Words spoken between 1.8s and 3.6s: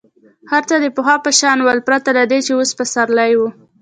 پرته له دې چې اوس پسرلی وو.